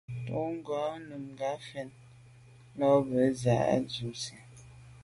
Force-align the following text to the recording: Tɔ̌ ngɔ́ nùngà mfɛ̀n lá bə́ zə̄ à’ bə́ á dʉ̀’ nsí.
Tɔ̌ 0.25 0.43
ngɔ́ 0.57 0.83
nùngà 1.07 1.49
mfɛ̀n 1.59 1.89
lá 2.77 2.89
bə́ 3.07 3.23
zə̄ 3.41 3.57
à’ 3.61 3.63
bə́ 3.65 3.69
á 3.75 3.77
dʉ̀’ 3.91 4.11
nsí. 4.15 4.35